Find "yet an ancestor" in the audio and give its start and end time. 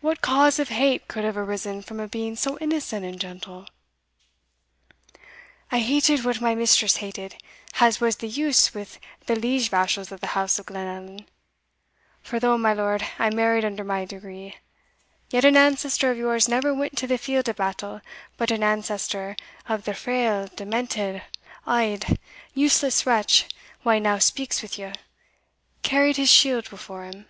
15.28-16.10